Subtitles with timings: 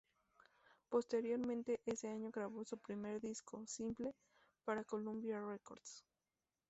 [0.89, 4.15] Posteriormente ese año grabó su primer disco simple
[4.65, 6.03] para Columbia Records.